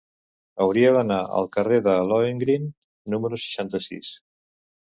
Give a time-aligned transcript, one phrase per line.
[0.63, 2.67] Hauria d'anar al carrer de Lohengrin
[3.17, 4.13] número seixanta-sis.